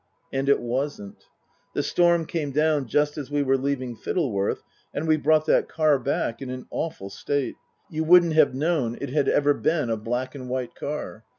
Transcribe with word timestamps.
And 0.33 0.49
it 0.49 0.59
wasn't. 0.59 1.25
The 1.75 1.83
storm 1.83 2.25
came 2.25 2.49
down 2.49 2.87
just 2.87 3.19
as 3.19 3.29
we 3.29 3.43
were 3.43 3.55
leaving 3.55 3.95
Fittle 3.95 4.31
worth, 4.31 4.63
and 4.95 5.07
we 5.07 5.15
brought 5.15 5.45
that 5.45 5.69
car 5.69 5.99
back 5.99 6.41
in 6.41 6.49
an 6.49 6.65
awful 6.71 7.11
state. 7.11 7.53
You 7.87 8.03
wouldn't 8.03 8.33
have 8.33 8.55
known 8.55 8.97
it 8.99 9.09
had 9.11 9.29
ever 9.29 9.53
been 9.53 9.91
a 9.91 9.97
black 9.97 10.33
and 10.33 10.49
white 10.49 10.73
car. 10.73 11.23